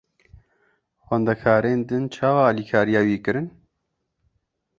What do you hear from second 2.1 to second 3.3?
çawa alîkariya wî